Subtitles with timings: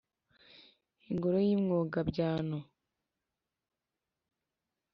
[1.09, 2.57] Ingoro y‘mwogabyano